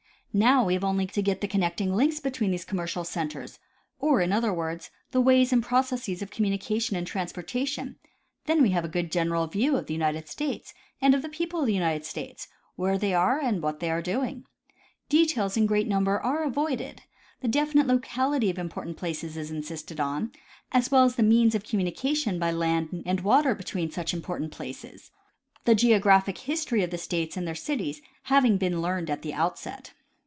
Now 0.33 0.63
we 0.63 0.75
have 0.75 0.83
only 0.85 1.05
to 1.07 1.21
get 1.21 1.41
the 1.41 1.47
connecting 1.49 1.93
links 1.93 2.21
between 2.21 2.51
these 2.51 2.63
commercial 2.63 3.03
centers 3.03 3.59
or, 3.99 4.21
in 4.21 4.31
other 4.31 4.53
words, 4.53 4.89
the 5.11 5.19
ways 5.19 5.51
and 5.51 5.61
processes 5.61 6.21
of 6.21 6.31
communication 6.31 6.95
and 6.95 7.05
transportation, 7.05 7.97
then 8.45 8.61
we 8.61 8.69
have 8.69 8.85
a 8.85 8.87
good 8.87 9.11
general 9.11 9.45
view 9.47 9.75
of 9.75 9.87
the 9.87 9.93
United 9.93 10.25
150 10.39 10.45
W. 10.45 10.47
B. 10.47 10.47
Powell— 10.47 10.63
Geographic 11.03 11.03
Instruction. 11.03 11.03
States 11.03 11.03
and 11.03 11.15
of 11.15 11.21
the 11.21 11.37
people 11.37 11.59
of 11.59 11.65
the 11.65 11.73
United 11.73 12.05
States, 12.05 12.47
where 12.77 12.97
thej' 12.97 13.19
are, 13.19 13.39
and 13.41 13.61
what 13.61 13.81
they 13.81 13.91
are 13.91 14.01
doing. 14.01 14.45
Details 15.09 15.57
in 15.57 15.65
great 15.65 15.87
number 15.89 16.17
are 16.17 16.45
avoided; 16.45 17.01
the 17.41 17.49
definite 17.49 17.87
locality 17.87 18.49
of 18.49 18.57
important 18.57 18.95
places 18.95 19.35
is 19.35 19.51
insisted 19.51 19.99
on, 19.99 20.31
as 20.71 20.89
well 20.89 21.03
as 21.03 21.17
the 21.17 21.23
means 21.23 21.55
of 21.55 21.65
communication 21.65 22.39
by 22.39 22.51
land 22.51 23.03
and 23.05 23.21
Avater 23.21 23.53
between 23.57 23.91
such 23.91 24.13
important 24.13 24.53
places, 24.53 25.11
the 25.65 25.75
geographic 25.75 26.37
history 26.37 26.81
of 26.83 26.89
the 26.89 26.97
states 26.97 27.35
and 27.35 27.45
their 27.45 27.53
cities 27.53 28.01
having 28.31 28.55
been 28.55 28.81
learned 28.81 29.09
at 29.09 29.23
the 29.23 29.33
outset. 29.33 29.91